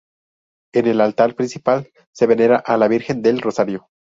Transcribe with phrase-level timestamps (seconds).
[0.73, 3.89] En el altar principal se venera a la Virgen del Rosario.